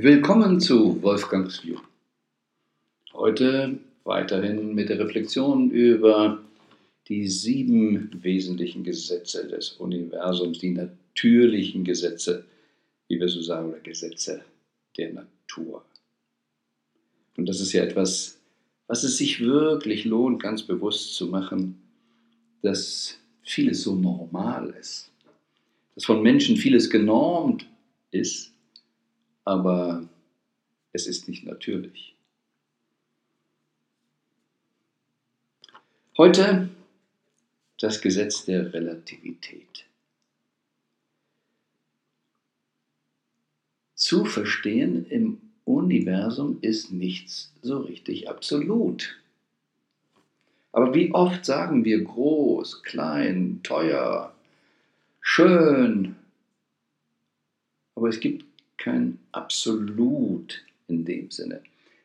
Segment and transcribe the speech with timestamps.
[0.00, 1.80] Willkommen zu Wolfgangs View.
[3.14, 6.40] Heute weiterhin mit der Reflexion über
[7.08, 12.44] die sieben wesentlichen Gesetze des Universums, die natürlichen Gesetze,
[13.08, 14.44] wie wir so sagen, oder Gesetze
[14.96, 15.84] der Natur.
[17.36, 18.38] Und das ist ja etwas,
[18.86, 21.82] was es sich wirklich lohnt, ganz bewusst zu machen,
[22.62, 25.10] dass vieles so normal ist,
[25.96, 27.66] dass von Menschen vieles genormt
[28.12, 28.52] ist,
[29.48, 30.06] aber
[30.92, 32.14] es ist nicht natürlich.
[36.18, 36.68] Heute
[37.80, 39.86] das Gesetz der Relativität.
[43.94, 49.18] Zu verstehen im Universum ist nichts so richtig absolut.
[50.72, 54.34] Aber wie oft sagen wir groß, klein, teuer,
[55.22, 56.16] schön,
[57.94, 58.47] aber es gibt
[58.78, 61.62] kein Absolut in dem Sinne.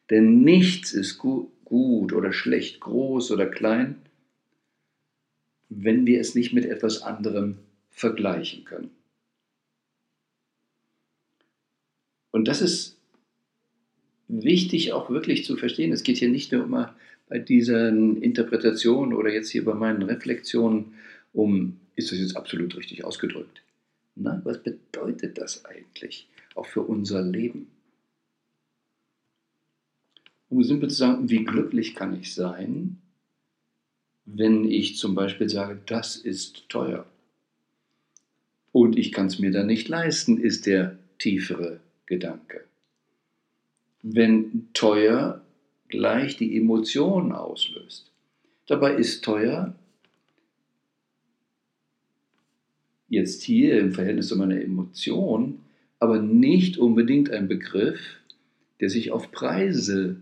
[0.10, 3.96] Denn nichts ist gut, gut oder schlecht, groß oder klein,
[5.70, 8.92] wenn wir es nicht mit etwas anderem vergleichen können.
[12.32, 12.98] Und das ist
[14.28, 15.92] wichtig auch wirklich zu verstehen.
[15.92, 16.96] Es geht hier nicht nur immer
[17.30, 20.94] bei diesen Interpretationen oder jetzt hier bei meinen Reflexionen
[21.32, 23.62] um, ist das jetzt absolut richtig ausgedrückt?
[24.16, 27.68] Na, was bedeutet das eigentlich auch für unser Leben?
[30.50, 33.02] Um simpel zu sagen, wie glücklich kann ich sein,
[34.26, 37.06] wenn ich zum Beispiel sage, das ist teuer.
[38.72, 42.64] Und ich kann es mir dann nicht leisten, ist der tiefere Gedanke.
[44.02, 45.44] Wenn teuer
[45.94, 48.12] gleich die Emotion auslöst.
[48.66, 49.76] Dabei ist teuer
[53.10, 55.60] jetzt hier im Verhältnis zu meiner Emotion,
[56.04, 58.00] aber nicht unbedingt ein Begriff,
[58.80, 60.18] der sich auf Preise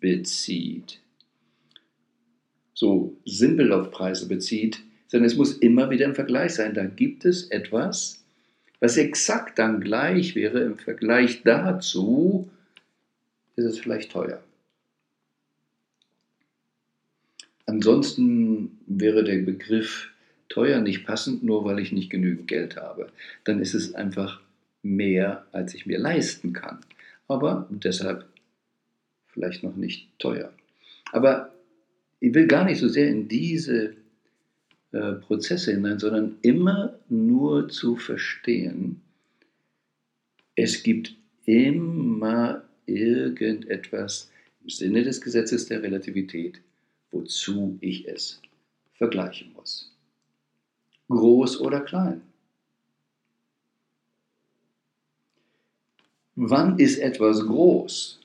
[0.00, 1.00] bezieht
[2.80, 6.72] so simpel auf Preise bezieht, sondern es muss immer wieder im Vergleich sein.
[6.72, 8.24] Da gibt es etwas,
[8.80, 12.50] was exakt dann gleich wäre im Vergleich dazu,
[13.54, 14.42] ist es vielleicht teuer.
[17.66, 20.08] Ansonsten wäre der Begriff
[20.48, 23.12] teuer nicht passend, nur weil ich nicht genügend Geld habe.
[23.44, 24.40] Dann ist es einfach
[24.82, 26.80] mehr, als ich mir leisten kann.
[27.28, 28.26] Aber deshalb
[29.28, 30.52] vielleicht noch nicht teuer.
[31.12, 31.52] Aber
[32.18, 33.94] ich will gar nicht so sehr in diese
[34.92, 39.00] äh, Prozesse hinein, sondern immer nur zu verstehen,
[40.56, 41.14] es gibt
[41.44, 44.30] immer irgendetwas
[44.62, 46.60] im Sinne des Gesetzes der Relativität,
[47.10, 48.42] wozu ich es
[48.92, 49.96] vergleichen muss.
[51.08, 52.22] Groß oder klein.
[56.42, 58.20] Wann ist etwas groß?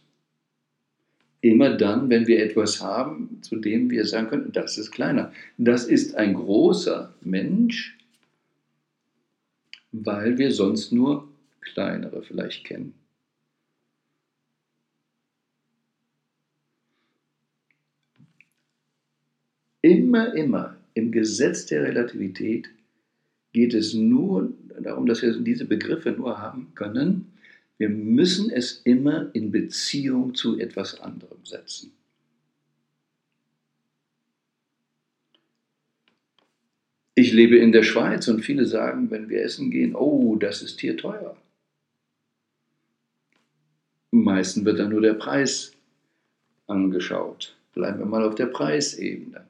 [1.45, 5.31] immer dann, wenn wir etwas haben, zu dem wir sagen können, das ist kleiner.
[5.59, 7.95] Das ist ein großer Mensch,
[9.91, 11.27] weil wir sonst nur
[11.61, 12.95] kleinere vielleicht kennen.
[19.83, 22.71] Immer, immer im Gesetz der Relativität
[23.53, 27.31] geht es nur darum, dass wir diese Begriffe nur haben können,
[27.77, 31.91] wir müssen es immer in Beziehung zu etwas anderem setzen.
[37.17, 40.81] Ich lebe in der Schweiz und viele sagen, wenn wir essen gehen, oh, das ist
[40.81, 41.37] hier teuer.
[44.11, 45.73] Meistens wird dann nur der Preis
[46.67, 47.55] angeschaut.
[47.73, 49.45] Bleiben wir mal auf der Preisebene.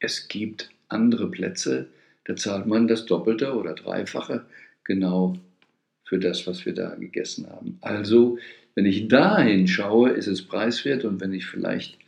[0.00, 1.88] Es gibt andere Plätze,
[2.24, 4.46] da zahlt man das Doppelte oder Dreifache
[4.82, 5.36] genau
[6.10, 7.78] für das, was wir da gegessen haben.
[7.82, 8.36] Also,
[8.74, 11.98] wenn ich dahin schaue, ist es preiswert und wenn ich vielleicht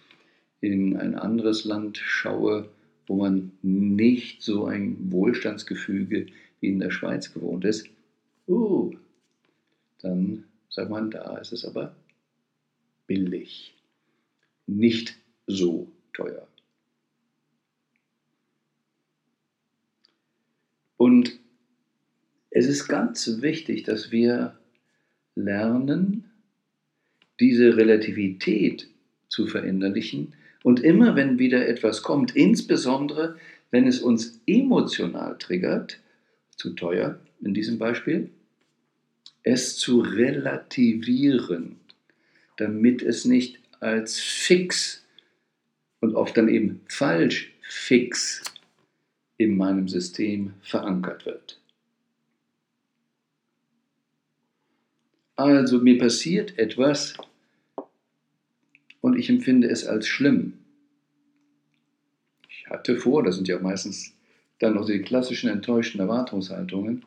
[0.61, 2.69] in ein anderes Land schaue,
[3.07, 6.27] wo man nicht so ein Wohlstandsgefüge
[6.59, 7.87] wie in der Schweiz gewohnt ist,
[8.49, 8.93] uh,
[10.01, 11.95] dann sagt man, da ist es aber
[13.07, 13.73] billig,
[14.67, 15.17] nicht
[15.47, 16.49] so teuer.
[20.97, 21.39] Und
[22.53, 24.57] es ist ganz wichtig, dass wir
[25.35, 26.25] lernen,
[27.41, 28.89] diese Relativität
[29.29, 33.37] zu verinnerlichen und immer wenn wieder etwas kommt, insbesondere
[33.71, 35.99] wenn es uns emotional triggert,
[36.57, 38.31] zu teuer in diesem Beispiel,
[39.43, 41.77] es zu relativieren,
[42.59, 45.05] damit es nicht als fix
[46.01, 48.43] und oft dann eben falsch fix
[49.39, 51.62] in meinem System verankert wird.
[55.37, 57.15] Also mir passiert etwas
[59.01, 60.55] und ich empfinde es als schlimm.
[62.49, 64.15] Ich hatte vor, das sind ja meistens
[64.59, 67.05] dann noch die klassischen enttäuschten Erwartungshaltungen,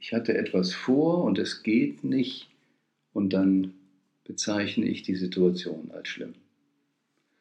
[0.00, 2.48] ich hatte etwas vor und es geht nicht
[3.12, 3.74] und dann
[4.24, 6.34] bezeichne ich die Situation als schlimm.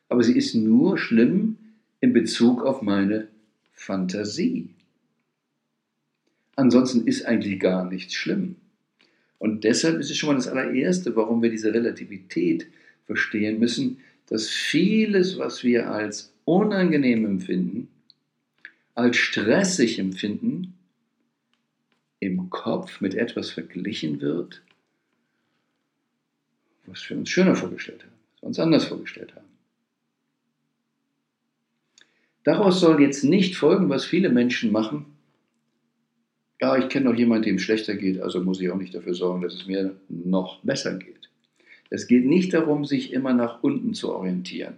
[0.10, 1.58] Aber sie ist nur schlimm
[2.02, 3.30] in Bezug auf meine
[3.72, 4.70] Fantasie.
[6.56, 8.58] Ansonsten ist eigentlich gar nichts schlimm.
[9.40, 12.68] Und deshalb ist es schon mal das allererste, warum wir diese Relativität
[13.06, 17.88] verstehen müssen, dass vieles, was wir als unangenehm empfinden,
[18.94, 20.76] als stressig empfinden,
[22.20, 24.62] im Kopf mit etwas verglichen wird,
[26.86, 29.48] was wir uns schöner vorgestellt haben, was wir uns anders vorgestellt haben.
[32.44, 35.06] Daraus soll jetzt nicht folgen, was viele Menschen machen.
[36.62, 39.42] Ja, ich kenne noch jemanden, dem schlechter geht, also muss ich auch nicht dafür sorgen,
[39.42, 41.30] dass es mir noch besser geht.
[41.90, 44.76] Es geht nicht darum, sich immer nach unten zu orientieren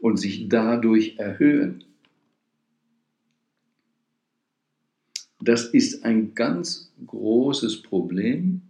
[0.00, 1.84] und sich dadurch erhöhen.
[5.40, 8.62] Das ist ein ganz großes Problem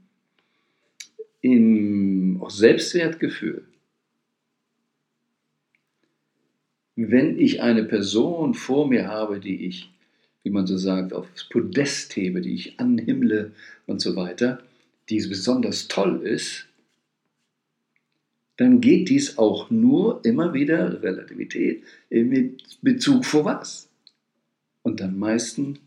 [1.41, 3.67] im Selbstwertgefühl.
[6.97, 9.94] Wenn ich eine Person vor mir habe, die ich,
[10.45, 13.53] wie man so sagt, aufs Podest hebe, die ich anhimmle
[13.87, 14.63] und so weiter,
[15.09, 16.67] die besonders toll ist,
[18.57, 23.89] dann geht dies auch nur immer wieder Relativität mit Bezug vor was?
[24.83, 25.79] Und dann meistens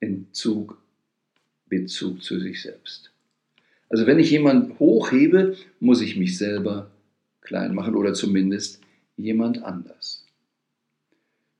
[0.00, 0.78] in Zug,
[1.66, 3.10] Bezug zu sich selbst.
[3.88, 6.90] Also wenn ich jemanden hochhebe, muss ich mich selber
[7.40, 8.80] klein machen oder zumindest
[9.16, 10.23] jemand anders.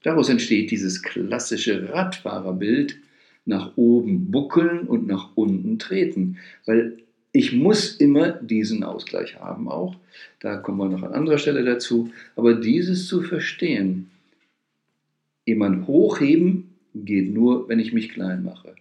[0.04, 2.98] Daraus entsteht dieses klassische Radfahrerbild,
[3.46, 6.98] nach oben buckeln und nach unten treten, weil
[7.32, 9.96] ich muss immer diesen Ausgleich haben auch.
[10.40, 12.12] Da kommen wir noch an anderer Stelle dazu.
[12.36, 14.10] Aber dieses zu verstehen,
[15.44, 18.76] jemand hochheben geht nur, wenn ich mich klein mache.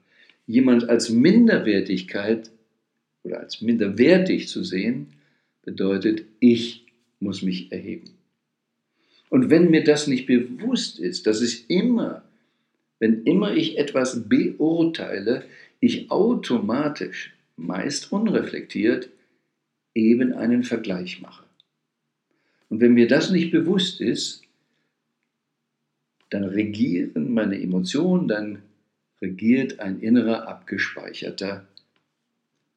[0.46, 2.52] Jemand als Minderwertigkeit
[3.24, 5.08] oder als minderwertig zu sehen,
[5.64, 6.86] bedeutet, ich
[7.20, 8.13] muss mich erheben.
[9.34, 12.24] Und wenn mir das nicht bewusst ist, dass ich immer,
[13.00, 15.46] wenn immer ich etwas beurteile,
[15.80, 19.10] ich automatisch, meist unreflektiert,
[19.96, 21.46] eben einen Vergleich mache.
[22.70, 24.44] Und wenn mir das nicht bewusst ist,
[26.30, 28.62] dann regieren meine Emotionen, dann
[29.20, 31.68] regiert ein innerer abgespeicherter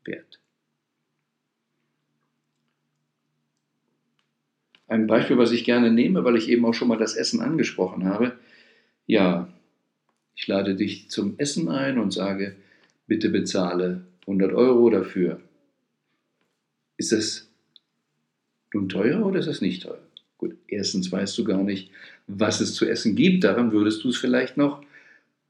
[0.07, 0.41] Wert.
[4.97, 8.07] Ein Beispiel, was ich gerne nehme, weil ich eben auch schon mal das Essen angesprochen
[8.07, 8.33] habe.
[9.05, 9.47] Ja,
[10.35, 12.57] ich lade dich zum Essen ein und sage,
[13.07, 15.39] bitte bezahle 100 Euro dafür.
[16.97, 17.51] Ist das
[18.73, 20.01] nun teuer oder ist das nicht teuer?
[20.39, 21.91] Gut, erstens weißt du gar nicht,
[22.27, 23.45] was es zu essen gibt.
[23.45, 24.83] Daran würdest du es vielleicht noch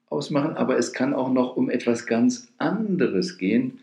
[0.09, 0.57] ausmachen.
[0.57, 3.79] Aber es kann auch noch um etwas ganz anderes gehen.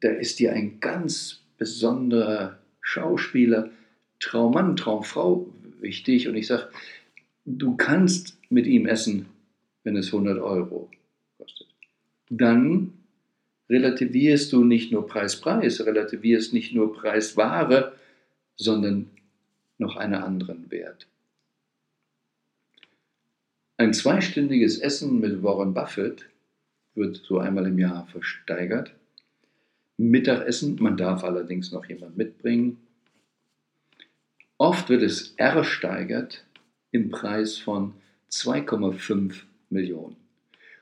[0.00, 3.70] Da ist dir ein ganz besonderer Schauspieler,
[4.20, 5.46] Traummann, Traumfrau
[5.80, 6.28] wichtig.
[6.28, 6.68] Und ich sage,
[7.44, 9.26] du kannst mit ihm essen,
[9.84, 10.90] wenn es 100 Euro
[11.38, 11.68] kostet.
[12.30, 12.92] Dann
[13.68, 17.92] relativierst du nicht nur Preis-Preis, relativierst nicht nur Preis-Ware,
[18.56, 19.10] sondern
[19.78, 21.06] noch einen anderen Wert.
[23.76, 26.28] Ein zweistündiges Essen mit Warren Buffett
[26.94, 28.92] wird so einmal im Jahr versteigert.
[29.98, 32.78] Mittagessen, man darf allerdings noch jemand mitbringen.
[34.58, 36.44] Oft wird es ersteigert
[36.90, 37.94] im Preis von
[38.30, 39.34] 2,5
[39.70, 40.16] Millionen.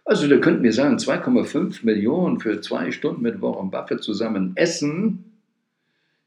[0.04, 5.25] Also da könnten wir sagen, 2,5 Millionen für zwei Stunden mit Warren Buffett zusammen essen.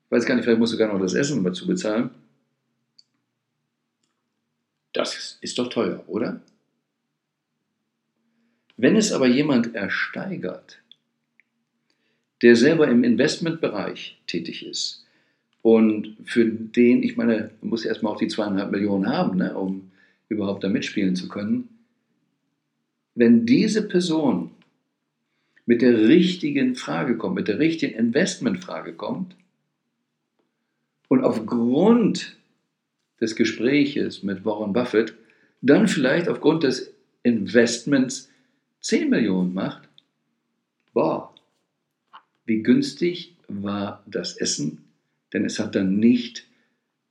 [0.05, 2.11] Ich weiß gar nicht, vielleicht musst du gar noch das Essen dazu bezahlen.
[4.93, 6.41] Das ist doch teuer, oder?
[8.77, 10.79] Wenn es aber jemand ersteigert,
[12.41, 15.05] der selber im Investmentbereich tätig ist
[15.61, 19.91] und für den, ich meine, man muss erstmal auch die zweieinhalb Millionen haben, ne, um
[20.29, 21.69] überhaupt da mitspielen zu können,
[23.15, 24.51] wenn diese Person
[25.65, 29.35] mit der richtigen Frage kommt, mit der richtigen Investmentfrage kommt
[31.09, 32.37] und aufgrund
[33.19, 35.13] des Gespräches mit Warren Buffett
[35.61, 38.29] dann vielleicht aufgrund des Investments
[38.81, 39.89] 10 Millionen macht,
[40.93, 41.33] boah,
[42.45, 44.88] wie günstig war das Essen,
[45.33, 46.45] denn es hat dann nicht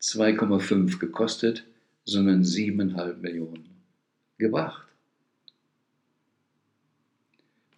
[0.00, 1.64] 2,5 gekostet,
[2.04, 3.68] sondern 7,5 Millionen
[4.38, 4.87] gebracht.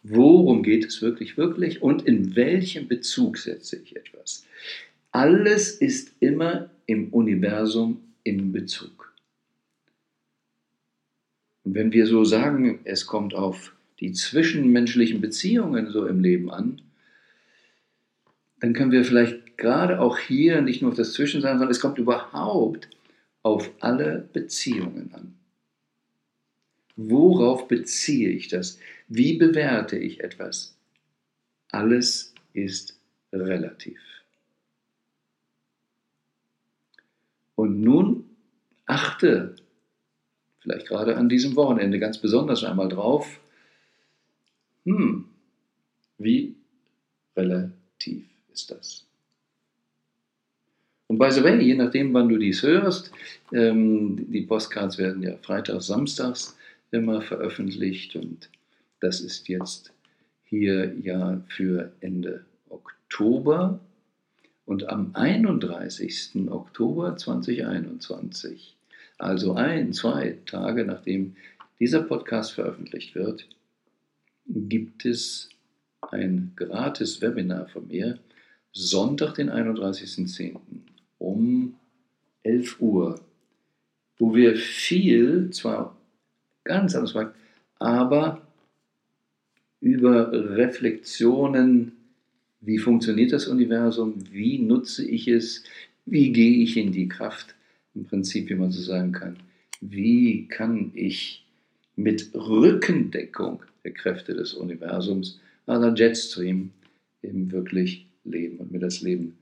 [0.02, 4.46] Worum geht es wirklich, wirklich und in welchem Bezug setze ich etwas?
[5.12, 9.12] Alles ist immer im Universum in Bezug.
[11.64, 16.80] Und wenn wir so sagen, es kommt auf die zwischenmenschlichen Beziehungen so im Leben an,
[18.60, 21.98] dann können wir vielleicht gerade auch hier nicht nur auf das Zwischensein, sondern es kommt
[21.98, 22.88] überhaupt
[23.42, 25.34] auf alle Beziehungen an.
[26.96, 28.78] Worauf beziehe ich das?
[29.08, 30.76] Wie bewerte ich etwas?
[31.70, 32.98] Alles ist
[33.32, 34.00] relativ.
[37.54, 38.24] Und nun
[38.86, 39.54] achte
[40.60, 43.40] vielleicht gerade an diesem Wochenende ganz besonders einmal drauf,
[44.84, 45.26] hm,
[46.18, 46.54] wie
[47.36, 49.09] relativ ist das?
[51.10, 53.10] Und by the way, je nachdem, wann du dies hörst,
[53.52, 56.56] ähm, die Postcards werden ja freitags, samstags
[56.92, 58.48] immer veröffentlicht und
[59.00, 59.92] das ist jetzt
[60.44, 63.80] hier ja für Ende Oktober.
[64.66, 66.48] Und am 31.
[66.48, 68.76] Oktober 2021,
[69.18, 71.34] also ein, zwei Tage nachdem
[71.80, 73.48] dieser Podcast veröffentlicht wird,
[74.46, 75.48] gibt es
[76.02, 78.20] ein gratis Webinar von mir,
[78.72, 80.60] Sonntag, den 31.10.
[81.20, 81.76] um
[82.42, 83.20] 11 Uhr,
[84.18, 85.96] wo wir viel, zwar
[86.64, 87.30] ganz anders machen,
[87.78, 88.42] aber
[89.80, 91.92] über Reflexionen,
[92.60, 95.64] wie funktioniert das Universum, wie nutze ich es,
[96.04, 97.54] wie gehe ich in die Kraft,
[97.94, 99.36] im Prinzip, wie man so sagen kann,
[99.80, 101.46] wie kann ich
[101.96, 106.70] mit Rückendeckung der Kräfte des Universums, also Jetstream,
[107.22, 109.36] eben wirklich leben und mir das Leben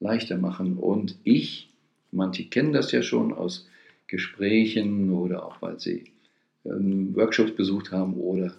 [0.00, 0.76] leichter machen.
[0.76, 1.70] Und ich,
[2.10, 3.68] manche kennen das ja schon aus
[4.06, 6.04] Gesprächen oder auch weil sie
[6.64, 8.54] ähm, Workshops besucht haben oder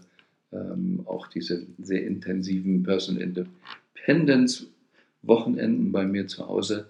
[0.53, 4.67] ähm, auch diese sehr intensiven Personal Independence
[5.23, 6.89] Wochenenden bei mir zu Hause,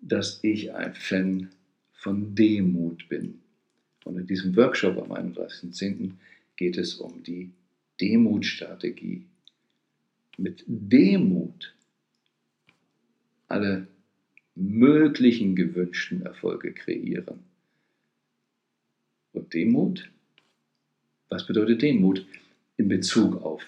[0.00, 1.50] dass ich ein Fan
[1.92, 3.40] von Demut bin.
[4.04, 6.12] Und in diesem Workshop am 31.10.
[6.56, 7.50] geht es um die
[8.00, 9.26] Demutstrategie.
[10.38, 11.74] Mit Demut
[13.48, 13.86] alle
[14.54, 17.40] möglichen gewünschten Erfolge kreieren.
[19.32, 20.10] Und Demut?
[21.28, 22.26] Was bedeutet Demut
[22.76, 23.62] in Bezug auf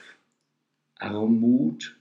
[0.96, 1.96] Armut,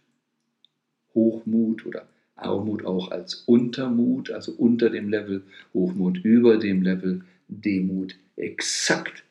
[1.14, 5.44] Hochmut oder Armut auch als Untermut, also unter dem Level,
[5.74, 9.24] Hochmut über dem Level, Demut exakt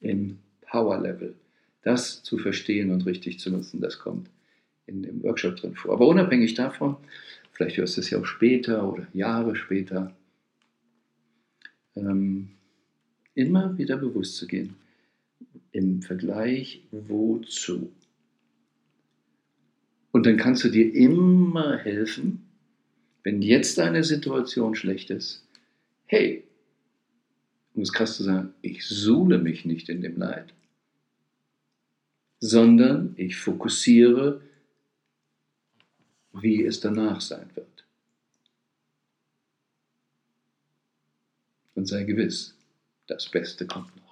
[0.00, 1.34] im Power Level.
[1.82, 4.28] Das zu verstehen und richtig zu nutzen, das kommt
[4.86, 5.94] in dem Workshop drin vor.
[5.94, 6.96] Aber unabhängig davon,
[7.58, 10.14] vielleicht hörst du es ja auch später oder Jahre später,
[11.96, 12.50] ähm,
[13.34, 14.76] immer wieder bewusst zu gehen.
[15.72, 17.92] Im Vergleich wozu?
[20.12, 22.46] Und dann kannst du dir immer helfen,
[23.24, 25.44] wenn jetzt deine Situation schlecht ist,
[26.06, 26.44] hey,
[27.74, 30.54] um es krass zu sagen, ich suhle mich nicht in dem Leid,
[32.38, 34.42] sondern ich fokussiere,
[36.32, 37.84] wie es danach sein wird.
[41.74, 42.54] Und sei gewiss,
[43.06, 44.07] das Beste kommt noch.